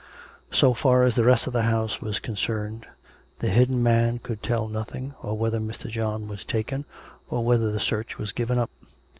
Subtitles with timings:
[0.51, 2.87] So far as the rest of the house was concerned,
[3.37, 5.91] the hidden man could tell nothing, or whether Mr.
[5.91, 6.85] John were taken,
[7.29, 8.71] or whether the search were given up.